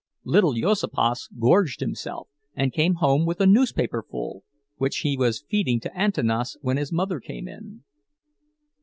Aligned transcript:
Little 0.23 0.53
Juozapas 0.55 1.29
gorged 1.39 1.79
himself, 1.79 2.27
and 2.55 2.73
came 2.73 2.95
home 2.95 3.23
with 3.23 3.39
a 3.39 3.45
newspaper 3.45 4.01
full, 4.01 4.43
which 4.77 5.01
he 5.05 5.15
was 5.15 5.45
feeding 5.47 5.79
to 5.81 5.95
Antanas 5.95 6.57
when 6.61 6.77
his 6.77 6.91
mother 6.91 7.19
came 7.19 7.47
in. 7.47 7.83